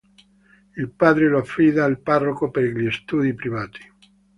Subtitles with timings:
[0.77, 3.81] Il padre lo affida al parroco per gli studi privati.